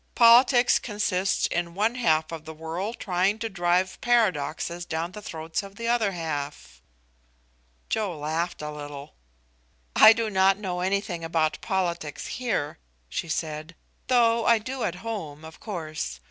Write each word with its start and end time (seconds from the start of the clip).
Politics 0.15 0.79
consist 0.79 1.45
in 1.49 1.75
one 1.75 1.93
half 1.93 2.31
of 2.31 2.43
the 2.45 2.55
world 2.55 2.97
trying 2.97 3.37
to 3.37 3.49
drive 3.49 4.01
paradoxes 4.01 4.83
down 4.83 5.11
the 5.11 5.21
throats 5.21 5.61
of 5.61 5.75
the 5.75 5.87
other 5.87 6.13
half." 6.13 6.81
Joe 7.87 8.17
laughed 8.17 8.63
a 8.63 8.71
little. 8.71 9.13
"I 9.95 10.13
do 10.13 10.31
not 10.31 10.57
know 10.57 10.79
anything 10.79 11.23
about 11.23 11.61
politics 11.61 12.25
here," 12.41 12.79
she 13.09 13.29
said, 13.29 13.75
"though 14.07 14.43
I 14.43 14.57
do 14.57 14.83
at 14.83 14.95
home, 15.05 15.45
of 15.45 15.59
course. 15.59 16.19